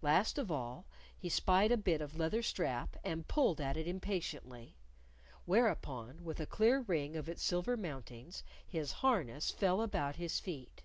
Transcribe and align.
Last 0.00 0.38
of 0.38 0.50
all, 0.50 0.86
he 1.18 1.28
spied 1.28 1.70
a 1.70 1.76
bit 1.76 2.00
of 2.00 2.16
leather 2.16 2.42
strap, 2.42 2.96
and 3.04 3.28
pulled 3.28 3.60
at 3.60 3.76
it 3.76 3.86
impatiently. 3.86 4.74
Whereupon, 5.44 6.24
with 6.24 6.40
a 6.40 6.46
clear 6.46 6.80
ring 6.80 7.14
of 7.14 7.28
its 7.28 7.42
silver 7.42 7.76
mountings, 7.76 8.42
his 8.66 8.90
harness 9.04 9.50
fell 9.50 9.82
about 9.82 10.16
his 10.16 10.40
feet. 10.40 10.82